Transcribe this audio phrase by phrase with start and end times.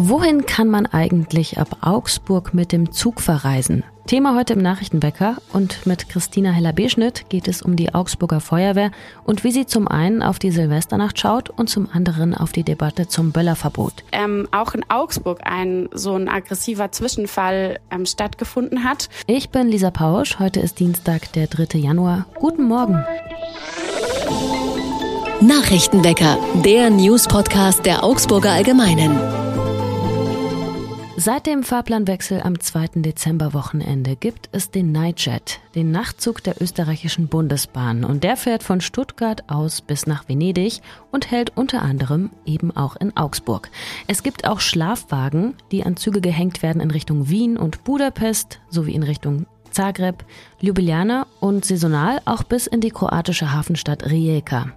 [0.00, 3.82] Wohin kann man eigentlich ab Augsburg mit dem Zug verreisen?
[4.06, 8.92] Thema heute im Nachrichtenwecker und mit Christina Heller-Beschnitt geht es um die Augsburger Feuerwehr
[9.24, 13.08] und wie sie zum einen auf die Silvesternacht schaut und zum anderen auf die Debatte
[13.08, 14.04] zum Böllerverbot.
[14.12, 19.08] Ähm, auch in Augsburg ein so ein aggressiver Zwischenfall ähm, stattgefunden hat.
[19.26, 21.76] Ich bin Lisa Pausch, heute ist Dienstag, der 3.
[21.76, 22.26] Januar.
[22.36, 23.04] Guten Morgen.
[25.40, 29.47] Nachrichtenwecker, der News-Podcast der Augsburger Allgemeinen.
[31.20, 33.02] Seit dem Fahrplanwechsel am 2.
[33.02, 38.04] Dezember-Wochenende gibt es den Nightjet, den Nachtzug der österreichischen Bundesbahn.
[38.04, 42.94] Und der fährt von Stuttgart aus bis nach Venedig und hält unter anderem eben auch
[42.94, 43.68] in Augsburg.
[44.06, 48.94] Es gibt auch Schlafwagen, die an Züge gehängt werden in Richtung Wien und Budapest sowie
[48.94, 49.46] in Richtung
[49.78, 50.24] Zagreb,
[50.60, 54.72] Ljubljana und saisonal auch bis in die kroatische Hafenstadt Rijeka.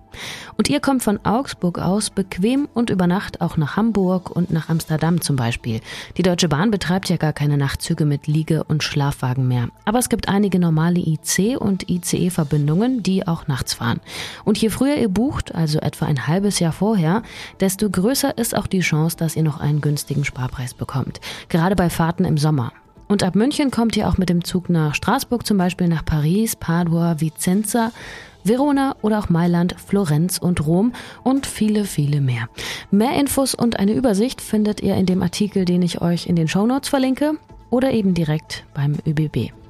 [0.57, 4.69] Und ihr kommt von Augsburg aus bequem und über Nacht auch nach Hamburg und nach
[4.69, 5.81] Amsterdam zum Beispiel.
[6.17, 9.69] Die Deutsche Bahn betreibt ja gar keine Nachtzüge mit Liege- und Schlafwagen mehr.
[9.85, 14.01] Aber es gibt einige normale IC- und ICE-Verbindungen, die auch nachts fahren.
[14.45, 17.23] Und je früher ihr bucht, also etwa ein halbes Jahr vorher,
[17.59, 21.21] desto größer ist auch die Chance, dass ihr noch einen günstigen Sparpreis bekommt.
[21.49, 22.71] Gerade bei Fahrten im Sommer.
[23.11, 26.55] Und ab München kommt ihr auch mit dem Zug nach Straßburg zum Beispiel, nach Paris,
[26.55, 27.91] Padua, Vicenza,
[28.45, 32.47] Verona oder auch Mailand, Florenz und Rom und viele, viele mehr.
[32.89, 36.47] Mehr Infos und eine Übersicht findet ihr in dem Artikel, den ich euch in den
[36.47, 37.33] Shownotes verlinke
[37.69, 39.60] oder eben direkt beim ÖBB.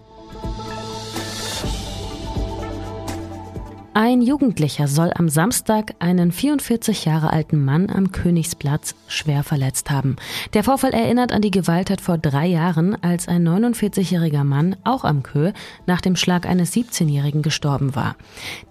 [3.93, 10.15] Ein Jugendlicher soll am Samstag einen 44 Jahre alten Mann am Königsplatz schwer verletzt haben.
[10.53, 15.23] Der Vorfall erinnert an die Gewalttat vor drei Jahren, als ein 49-jähriger Mann, auch am
[15.23, 15.51] Kö,
[15.87, 18.15] nach dem Schlag eines 17-Jährigen gestorben war.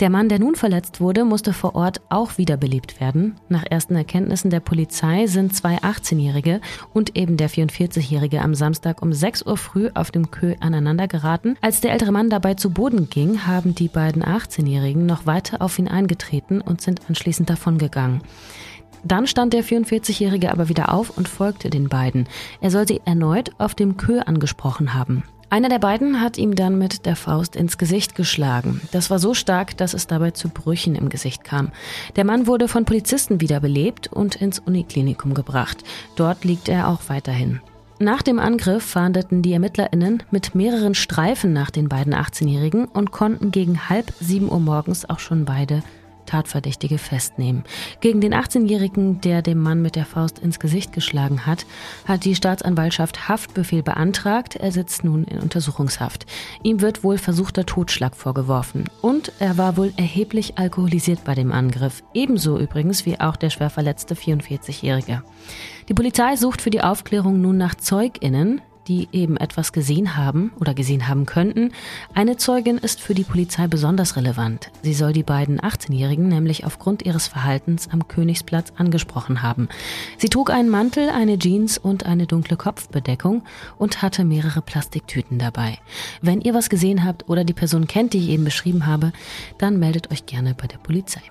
[0.00, 3.36] Der Mann, der nun verletzt wurde, musste vor Ort auch wiederbelebt werden.
[3.50, 6.62] Nach ersten Erkenntnissen der Polizei sind zwei 18-Jährige
[6.94, 11.58] und eben der 44-Jährige am Samstag um 6 Uhr früh auf dem Kö aneinander geraten.
[11.60, 15.78] Als der ältere Mann dabei zu Boden ging, haben die beiden 18-Jährigen noch weiter auf
[15.78, 18.22] ihn eingetreten und sind anschließend davongegangen.
[19.04, 22.28] Dann stand der 44-Jährige aber wieder auf und folgte den beiden.
[22.60, 25.24] Er soll sie erneut auf dem Kö angesprochen haben.
[25.52, 28.80] Einer der beiden hat ihm dann mit der Faust ins Gesicht geschlagen.
[28.92, 31.72] Das war so stark, dass es dabei zu Brüchen im Gesicht kam.
[32.14, 35.78] Der Mann wurde von Polizisten wiederbelebt und ins Uniklinikum gebracht.
[36.14, 37.60] Dort liegt er auch weiterhin.
[38.02, 43.50] Nach dem Angriff fahndeten die ErmittlerInnen mit mehreren Streifen nach den beiden 18-Jährigen und konnten
[43.50, 45.82] gegen halb sieben Uhr morgens auch schon beide
[46.26, 47.64] Tatverdächtige festnehmen.
[48.00, 51.66] Gegen den 18-Jährigen, der dem Mann mit der Faust ins Gesicht geschlagen hat,
[52.06, 54.56] hat die Staatsanwaltschaft Haftbefehl beantragt.
[54.56, 56.26] Er sitzt nun in Untersuchungshaft.
[56.62, 58.84] Ihm wird wohl versuchter Totschlag vorgeworfen.
[59.02, 62.02] Und er war wohl erheblich alkoholisiert bei dem Angriff.
[62.14, 65.22] Ebenso übrigens wie auch der schwer verletzte 44-Jährige.
[65.88, 70.74] Die Polizei sucht für die Aufklärung nun nach ZeugInnen, die eben etwas gesehen haben oder
[70.74, 71.72] gesehen haben könnten.
[72.14, 74.70] Eine Zeugin ist für die Polizei besonders relevant.
[74.82, 79.68] Sie soll die beiden 18-Jährigen nämlich aufgrund ihres Verhaltens am Königsplatz angesprochen haben.
[80.18, 83.42] Sie trug einen Mantel, eine Jeans und eine dunkle Kopfbedeckung
[83.78, 85.78] und hatte mehrere Plastiktüten dabei.
[86.20, 89.12] Wenn ihr was gesehen habt oder die Person kennt, die ich eben beschrieben habe,
[89.58, 91.22] dann meldet euch gerne bei der Polizei.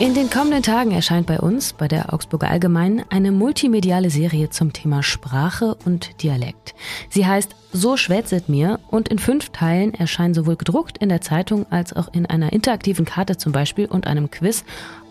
[0.00, 4.72] In den kommenden Tagen erscheint bei uns, bei der Augsburger Allgemein, eine multimediale Serie zum
[4.72, 6.76] Thema Sprache und Dialekt.
[7.08, 11.66] Sie heißt So schwätzet mir und in fünf Teilen erscheinen sowohl gedruckt in der Zeitung
[11.70, 14.62] als auch in einer interaktiven Karte zum Beispiel und einem Quiz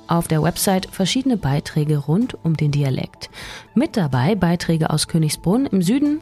[0.07, 3.29] auf der Website verschiedene Beiträge rund um den Dialekt.
[3.75, 6.21] Mit dabei Beiträge aus Königsbrunn im Süden,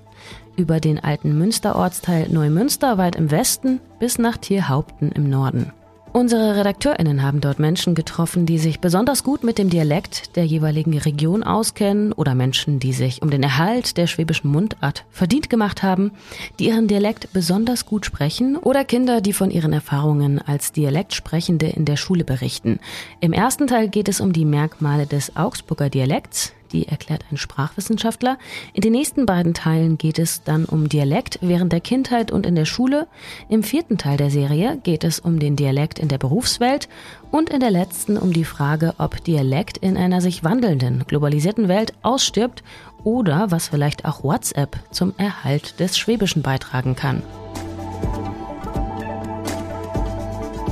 [0.58, 5.72] über den alten Münsterortsteil Neumünster weit im Westen bis nach Tierhaupten im Norden.
[6.16, 10.98] Unsere RedakteurInnen haben dort Menschen getroffen, die sich besonders gut mit dem Dialekt der jeweiligen
[10.98, 16.14] Region auskennen oder Menschen, die sich um den Erhalt der schwäbischen Mundart verdient gemacht haben,
[16.58, 21.84] die ihren Dialekt besonders gut sprechen oder Kinder, die von ihren Erfahrungen als Dialektsprechende in
[21.84, 22.80] der Schule berichten.
[23.20, 28.38] Im ersten Teil geht es um die Merkmale des Augsburger Dialekts, die erklärt ein Sprachwissenschaftler.
[28.74, 32.56] In den nächsten beiden Teilen geht es dann um Dialekt während der Kindheit und in
[32.56, 33.08] der Schule.
[33.50, 36.90] Im vierten Teil der Serie geht es um den Dialekt in der Berufswelt
[37.32, 41.94] und in der letzten um die Frage, ob Dialekt in einer sich wandelnden, globalisierten Welt
[42.02, 42.64] ausstirbt
[43.04, 47.22] oder was vielleicht auch WhatsApp zum Erhalt des Schwäbischen beitragen kann.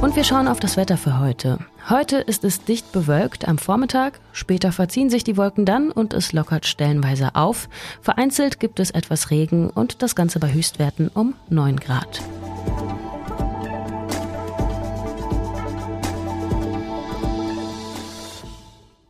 [0.03, 1.59] Und wir schauen auf das Wetter für heute.
[1.89, 6.33] Heute ist es dicht bewölkt am Vormittag, später verziehen sich die Wolken dann und es
[6.33, 7.69] lockert stellenweise auf.
[8.01, 12.21] Vereinzelt gibt es etwas Regen und das Ganze bei Höchstwerten um 9 Grad.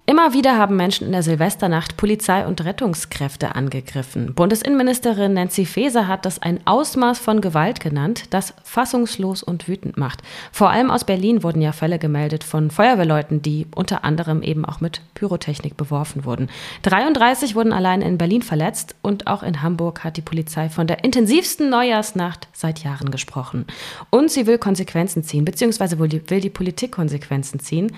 [0.05, 4.33] Immer wieder haben Menschen in der Silvesternacht Polizei und Rettungskräfte angegriffen.
[4.33, 10.21] Bundesinnenministerin Nancy Faeser hat das ein Ausmaß von Gewalt genannt, das fassungslos und wütend macht.
[10.51, 14.81] Vor allem aus Berlin wurden ja Fälle gemeldet von Feuerwehrleuten, die unter anderem eben auch
[14.81, 16.50] mit Pyrotechnik beworfen wurden.
[16.81, 21.05] 33 wurden allein in Berlin verletzt und auch in Hamburg hat die Polizei von der
[21.05, 23.67] intensivsten Neujahrsnacht seit Jahren gesprochen.
[24.09, 27.94] Und sie will Konsequenzen ziehen, beziehungsweise will die, will die Politik Konsequenzen ziehen.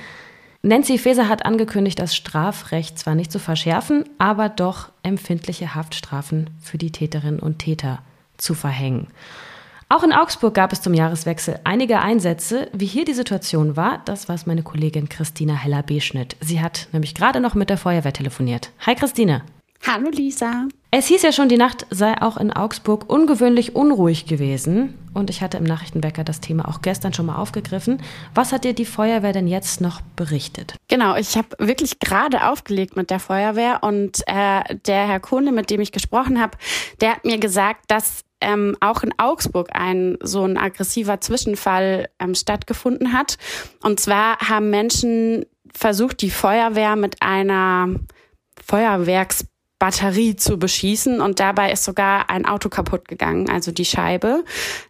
[0.66, 6.80] Nancy Faeser hat angekündigt, das Strafrecht zwar nicht zu verschärfen, aber doch empfindliche Haftstrafen für
[6.80, 8.00] die Täterinnen und Täter
[8.38, 9.06] zu verhängen.
[9.90, 12.68] Auch in Augsburg gab es zum Jahreswechsel einige Einsätze.
[12.74, 16.36] Wie hier die Situation war, das weiß meine Kollegin Christina Heller-Beschnitt.
[16.42, 18.72] Sie hat nämlich gerade noch mit der Feuerwehr telefoniert.
[18.88, 19.44] Hi Christine.
[19.88, 20.68] Hallo Lisa.
[20.90, 24.98] Es hieß ja schon, die Nacht sei auch in Augsburg ungewöhnlich unruhig gewesen.
[25.14, 28.02] Und ich hatte im Nachrichtenwecker das Thema auch gestern schon mal aufgegriffen.
[28.34, 30.76] Was hat dir die Feuerwehr denn jetzt noch berichtet?
[30.88, 35.70] Genau, ich habe wirklich gerade aufgelegt mit der Feuerwehr und äh, der Herr Kunde, mit
[35.70, 36.58] dem ich gesprochen habe,
[37.00, 42.34] der hat mir gesagt, dass ähm, auch in Augsburg ein so ein aggressiver Zwischenfall ähm,
[42.34, 43.38] stattgefunden hat.
[43.84, 47.90] Und zwar haben Menschen versucht, die Feuerwehr mit einer
[48.66, 49.46] Feuerwerks
[49.78, 54.46] Batterie zu beschießen und dabei ist sogar ein Auto kaputt gegangen, also die Scheibe.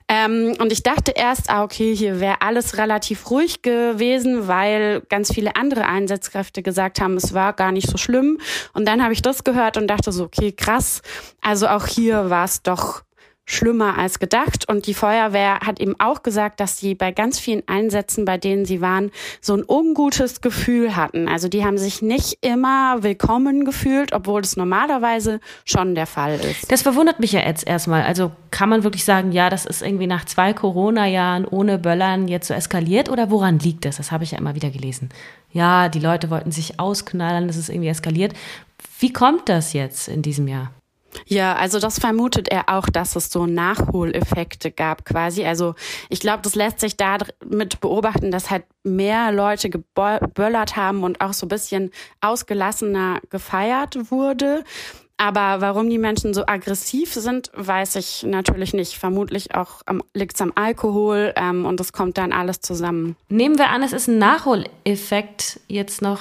[0.08, 5.34] Ähm, und ich dachte erst, ah, okay, hier wäre alles relativ ruhig gewesen, weil ganz
[5.34, 8.40] viele andere Einsatzkräfte gesagt haben, es war gar nicht so schlimm.
[8.74, 11.02] Und dann habe ich das gehört und dachte so, okay, krass.
[11.42, 13.05] Also auch hier war es doch
[13.46, 14.68] schlimmer als gedacht.
[14.68, 18.66] Und die Feuerwehr hat eben auch gesagt, dass sie bei ganz vielen Einsätzen, bei denen
[18.66, 19.12] sie waren,
[19.42, 21.28] so ein ungutes Gefühl hatten.
[21.28, 26.72] Also die haben sich nicht immer willkommen gefühlt, obwohl das normalerweise schon der Fall ist.
[26.72, 28.04] Das verwundert mich ja jetzt erstmal.
[28.04, 32.48] Also kann man wirklich sagen, ja, das ist irgendwie nach zwei Corona-Jahren ohne Böllern jetzt
[32.48, 33.98] so eskaliert oder woran liegt das?
[33.98, 35.10] Das habe ich ja immer wieder gelesen.
[35.52, 38.34] Ja, die Leute wollten sich ausknallen, das ist irgendwie eskaliert.
[39.00, 40.72] Wie kommt das jetzt in diesem Jahr?
[41.26, 45.46] Ja, also das vermutet er auch, dass es so Nachholeffekte gab quasi.
[45.46, 45.76] Also
[46.10, 51.34] ich glaube, das lässt sich damit beobachten, dass halt mehr Leute geböllert haben und auch
[51.34, 51.92] so ein bisschen
[52.22, 54.64] ausgelassener gefeiert wurde.
[55.18, 58.98] Aber warum die Menschen so aggressiv sind, weiß ich natürlich nicht.
[58.98, 59.82] Vermutlich auch
[60.14, 63.16] liegt es am Alkohol ähm, und es kommt dann alles zusammen.
[63.30, 66.20] Nehmen wir an, es ist ein Nachholeffekt jetzt noch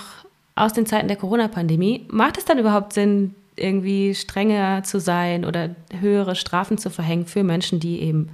[0.55, 2.06] aus den Zeiten der Corona-Pandemie.
[2.11, 7.45] Macht es dann überhaupt Sinn, irgendwie strenger zu sein oder höhere Strafen zu verhängen für
[7.45, 8.31] Menschen, die eben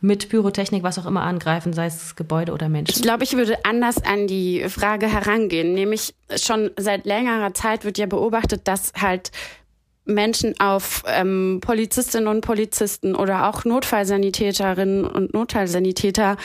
[0.00, 2.94] mit Pyrotechnik, was auch immer angreifen, sei es Gebäude oder Menschen?
[2.94, 5.72] Ich glaube, ich würde anders an die Frage herangehen.
[5.72, 9.30] Nämlich schon seit längerer Zeit wird ja beobachtet, dass halt
[10.04, 16.36] Menschen auf ähm, Polizistinnen und Polizisten oder auch Notfallsanitäterinnen und Notfallsanitäter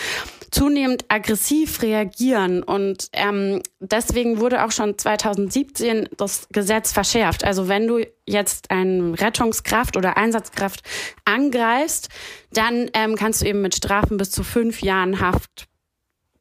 [0.51, 2.61] zunehmend aggressiv reagieren.
[2.61, 7.43] Und ähm, deswegen wurde auch schon 2017 das Gesetz verschärft.
[7.43, 10.83] Also wenn du jetzt eine Rettungskraft oder Einsatzkraft
[11.25, 12.09] angreifst,
[12.53, 15.67] dann ähm, kannst du eben mit Strafen bis zu fünf Jahren Haft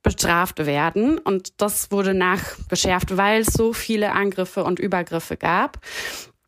[0.03, 1.19] bestraft werden.
[1.19, 5.79] Und das wurde nachgeschärft, weil es so viele Angriffe und Übergriffe gab.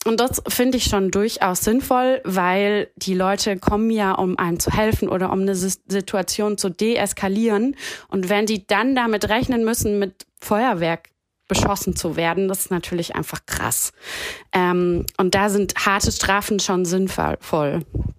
[0.04, 4.70] Und das finde ich schon durchaus sinnvoll, weil die Leute kommen ja, um einem zu
[4.72, 7.76] helfen oder um eine Situation zu deeskalieren.
[8.08, 11.10] Und wenn die dann damit rechnen müssen, mit Feuerwerk
[11.46, 13.92] beschossen zu werden, das ist natürlich einfach krass.
[14.52, 17.38] Ähm, und da sind harte Strafen schon sinnvoll.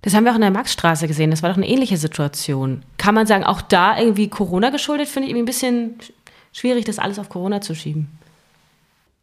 [0.04, 1.32] Das haben wir auch in der Maxstraße gesehen.
[1.32, 2.84] Das war doch eine ähnliche Situation.
[2.98, 6.00] Kann man sagen, auch da irgendwie Corona geschuldet, finde ich irgendwie ein bisschen
[6.54, 8.08] schwierig, das alles auf Corona zu schieben.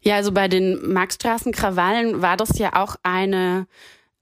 [0.02, 3.66] Ja, also bei den Maxstraßenkrawallen war das ja auch eine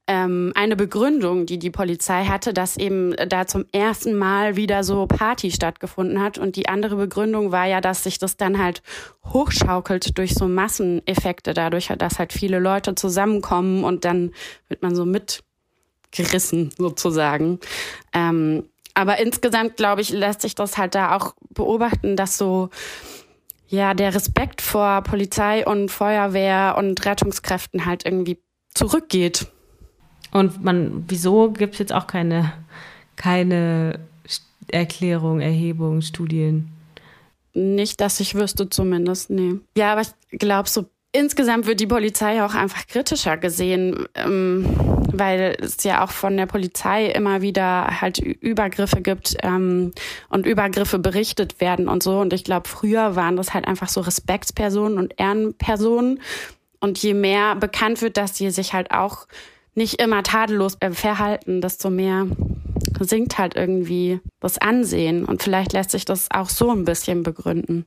[0.09, 5.05] ähm, eine Begründung, die die Polizei hatte, dass eben da zum ersten Mal wieder so
[5.05, 6.39] Party stattgefunden hat.
[6.39, 8.81] Und die andere Begründung war ja, dass sich das dann halt
[9.23, 14.31] hochschaukelt durch so Masseneffekte, dadurch, dass halt viele Leute zusammenkommen und dann
[14.67, 17.59] wird man so mitgerissen sozusagen.
[18.11, 18.63] Ähm,
[18.95, 22.71] aber insgesamt, glaube ich, lässt sich das halt da auch beobachten, dass so
[23.69, 28.39] ja, der Respekt vor Polizei und Feuerwehr und Rettungskräften halt irgendwie
[28.73, 29.47] zurückgeht.
[30.31, 32.51] Und man, wieso gibt es jetzt auch keine,
[33.15, 33.99] keine
[34.67, 36.69] Erklärung, Erhebung, Studien?
[37.53, 39.55] Nicht, dass ich wüsste zumindest, nee.
[39.77, 44.65] Ja, aber ich glaube, so insgesamt wird die Polizei auch einfach kritischer gesehen, ähm,
[45.19, 49.91] weil es ja auch von der Polizei immer wieder halt Übergriffe gibt ähm,
[50.29, 52.19] und Übergriffe berichtet werden und so.
[52.19, 56.21] Und ich glaube, früher waren das halt einfach so Respektspersonen und Ehrenpersonen.
[56.79, 59.27] Und je mehr bekannt wird, dass die sich halt auch
[59.75, 62.25] nicht immer tadellos verhalten, desto mehr
[62.99, 65.25] sinkt halt irgendwie das Ansehen.
[65.25, 67.85] Und vielleicht lässt sich das auch so ein bisschen begründen.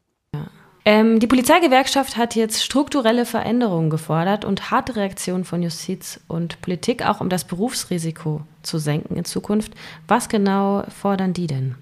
[0.84, 7.06] Ähm, die Polizeigewerkschaft hat jetzt strukturelle Veränderungen gefordert und harte Reaktionen von Justiz und Politik,
[7.06, 9.72] auch um das Berufsrisiko zu senken in Zukunft.
[10.08, 11.76] Was genau fordern die denn?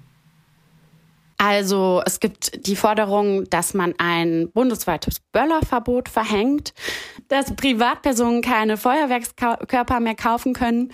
[1.43, 6.75] Also es gibt die Forderung, dass man ein bundesweites Böllerverbot verhängt,
[7.29, 10.93] dass Privatpersonen keine Feuerwerkskörper mehr kaufen können.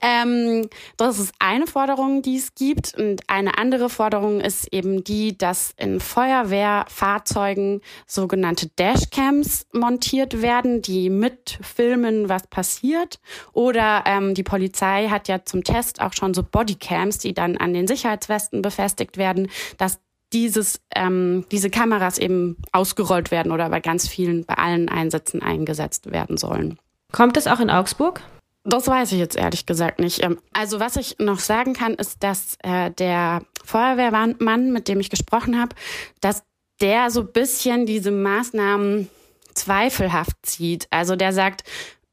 [0.00, 2.94] Ähm, das ist eine Forderung, die es gibt.
[2.98, 11.10] Und eine andere Forderung ist eben die, dass in Feuerwehrfahrzeugen sogenannte Dashcams montiert werden, die
[11.10, 13.20] mitfilmen, was passiert.
[13.52, 17.74] Oder ähm, die Polizei hat ja zum Test auch schon so Bodycams, die dann an
[17.74, 20.00] den Sicherheitswesten befestigt werden, dass
[20.32, 26.10] dieses, ähm, diese Kameras eben ausgerollt werden oder bei ganz vielen, bei allen Einsätzen eingesetzt
[26.12, 26.78] werden sollen.
[27.12, 28.20] Kommt es auch in Augsburg?
[28.68, 30.22] Das weiß ich jetzt ehrlich gesagt nicht.
[30.22, 35.08] Ähm, also was ich noch sagen kann, ist, dass äh, der Feuerwehrmann, mit dem ich
[35.08, 35.74] gesprochen habe,
[36.20, 36.42] dass
[36.82, 39.08] der so bisschen diese Maßnahmen
[39.54, 40.86] zweifelhaft zieht.
[40.90, 41.64] Also der sagt,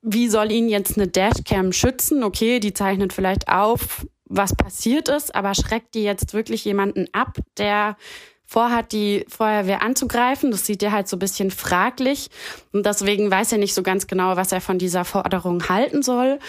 [0.02, 2.24] wie soll ihn jetzt eine Dashcam schützen?
[2.24, 7.38] Okay, die zeichnet vielleicht auf, was passiert ist, aber schreckt die jetzt wirklich jemanden ab,
[7.58, 7.98] der
[8.46, 10.52] vorhat, die Feuerwehr anzugreifen.
[10.52, 12.30] Das sieht er halt so ein bisschen fraglich.
[12.72, 16.40] Und deswegen weiß er nicht so ganz genau, was er von dieser Forderung halten soll.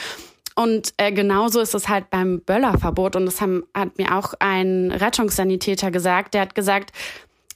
[0.55, 3.17] Und äh, genauso ist es halt beim Böllerverbot.
[3.17, 6.35] Und das haben, hat mir auch ein Rettungssanitäter gesagt.
[6.35, 6.93] Der hat gesagt,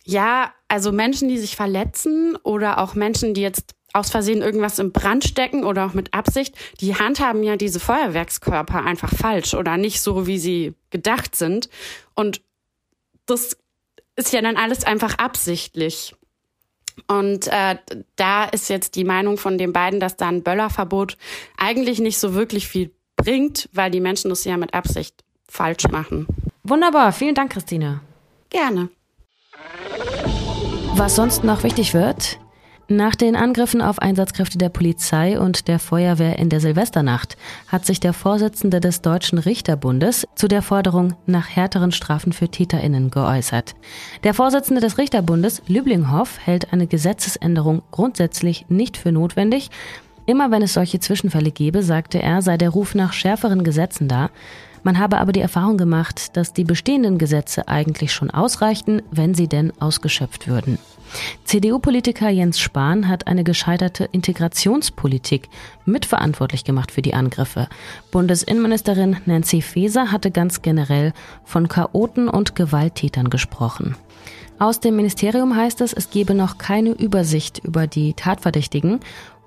[0.04, 4.92] ja, also Menschen, die sich verletzen oder auch Menschen, die jetzt aus Versehen irgendwas im
[4.92, 10.00] Brand stecken oder auch mit Absicht, die handhaben ja diese Feuerwerkskörper einfach falsch oder nicht
[10.00, 11.68] so, wie sie gedacht sind.
[12.14, 12.40] Und
[13.26, 13.56] das
[14.20, 16.14] ist ja dann alles einfach absichtlich.
[17.08, 17.76] Und äh,
[18.16, 21.16] da ist jetzt die Meinung von den beiden, dass da ein Böllerverbot
[21.56, 26.26] eigentlich nicht so wirklich viel bringt, weil die Menschen das ja mit Absicht falsch machen.
[26.62, 28.00] Wunderbar, vielen Dank, Christine.
[28.50, 28.90] Gerne.
[30.94, 32.38] Was sonst noch wichtig wird,
[32.90, 37.36] nach den Angriffen auf Einsatzkräfte der Polizei und der Feuerwehr in der Silvesternacht
[37.68, 43.10] hat sich der Vorsitzende des Deutschen Richterbundes zu der Forderung nach härteren Strafen für Täterinnen
[43.10, 43.76] geäußert.
[44.24, 49.70] Der Vorsitzende des Richterbundes, Lüblinghoff, hält eine Gesetzesänderung grundsätzlich nicht für notwendig.
[50.26, 54.30] Immer wenn es solche Zwischenfälle gebe, sagte er, sei der Ruf nach schärferen Gesetzen da.
[54.82, 59.48] Man habe aber die Erfahrung gemacht, dass die bestehenden Gesetze eigentlich schon ausreichten, wenn sie
[59.48, 60.78] denn ausgeschöpft würden.
[61.44, 65.48] CDU-Politiker Jens Spahn hat eine gescheiterte Integrationspolitik
[65.84, 67.68] mitverantwortlich gemacht für die Angriffe.
[68.12, 71.12] Bundesinnenministerin Nancy Faeser hatte ganz generell
[71.44, 73.96] von Chaoten und Gewalttätern gesprochen.
[74.58, 79.00] Aus dem Ministerium heißt es, es gebe noch keine Übersicht über die Tatverdächtigen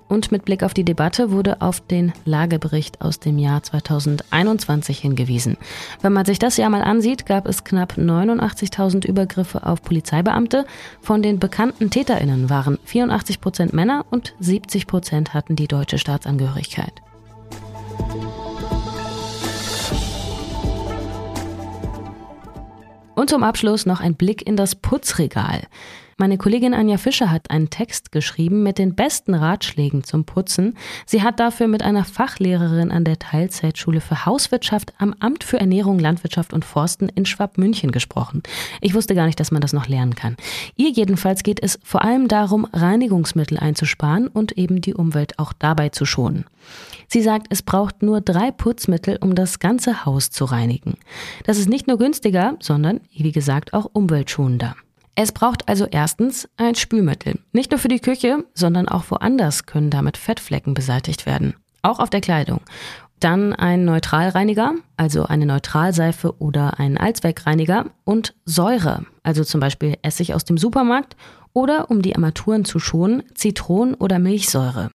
[0.08, 5.56] und mit Blick auf die Debatte wurde auf den Lagebericht aus dem Jahr 2021 hingewiesen.
[6.02, 10.66] Wenn man sich das Jahr mal ansieht, gab es knapp 89.000 Übergriffe auf Polizeibeamte.
[11.00, 16.92] Von den bekannten TäterInnen waren 84 Prozent Männer und 70 Prozent hatten die deutsche Staatsangehörigkeit.
[23.14, 25.62] Und zum Abschluss noch ein Blick in das Putzregal.
[26.16, 30.76] Meine Kollegin Anja Fischer hat einen Text geschrieben mit den besten Ratschlägen zum Putzen.
[31.06, 35.98] Sie hat dafür mit einer Fachlehrerin an der Teilzeitschule für Hauswirtschaft am Amt für Ernährung,
[35.98, 38.42] Landwirtschaft und Forsten in Schwabmünchen gesprochen.
[38.80, 40.36] Ich wusste gar nicht, dass man das noch lernen kann.
[40.76, 45.88] Ihr jedenfalls geht es vor allem darum, Reinigungsmittel einzusparen und eben die Umwelt auch dabei
[45.88, 46.44] zu schonen.
[47.08, 50.94] Sie sagt, es braucht nur drei Putzmittel, um das ganze Haus zu reinigen.
[51.44, 54.76] Das ist nicht nur günstiger, sondern, wie gesagt, auch umweltschonender.
[55.16, 57.38] Es braucht also erstens ein Spülmittel.
[57.52, 61.54] Nicht nur für die Küche, sondern auch woanders können damit Fettflecken beseitigt werden.
[61.82, 62.60] Auch auf der Kleidung.
[63.20, 70.34] Dann ein Neutralreiniger, also eine Neutralseife oder einen Allzweckreiniger und Säure, also zum Beispiel Essig
[70.34, 71.16] aus dem Supermarkt
[71.52, 74.90] oder um die Armaturen zu schonen, Zitronen- oder Milchsäure.